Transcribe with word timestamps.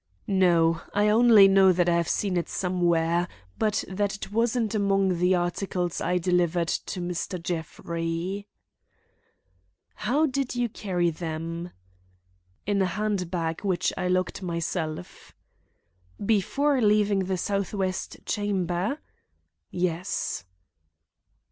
"No. 0.25 0.81
I 0.95 1.09
only 1.09 1.47
know 1.47 1.71
that 1.71 1.87
I 1.87 1.95
have 1.95 2.07
seen 2.09 2.35
it 2.35 2.49
somewhere, 2.49 3.27
but 3.59 3.83
that 3.87 4.15
it 4.15 4.31
wasn't 4.31 4.73
among 4.73 5.19
the 5.19 5.35
articles 5.35 6.01
I 6.01 6.17
delivered 6.17 6.69
to 6.69 6.99
Mr. 7.01 7.39
Jeffrey." 7.39 8.47
"How 9.93 10.25
did 10.25 10.55
you 10.55 10.69
carry 10.69 11.11
them?" 11.11 11.69
"In 12.65 12.81
a 12.81 12.87
hand 12.87 13.29
bag 13.29 13.61
which 13.63 13.93
I 13.95 14.07
locked 14.07 14.41
myself." 14.41 15.35
"Before 16.25 16.81
leaving 16.81 17.25
the 17.25 17.37
southwest 17.37 18.25
chamber?" 18.25 18.97
"Yes." 19.69 20.45